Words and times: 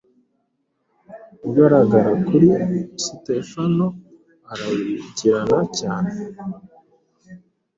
ugaragara 1.47 2.11
kuri 2.27 2.49
Sitefano 3.03 3.85
urabagirana 4.51 5.59
cyane 5.77 6.11